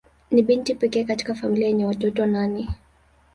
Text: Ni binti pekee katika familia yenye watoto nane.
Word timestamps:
Ni 0.31 0.41
binti 0.41 0.75
pekee 0.75 1.03
katika 1.03 1.35
familia 1.35 1.67
yenye 1.67 1.85
watoto 1.85 2.25
nane. 2.25 2.67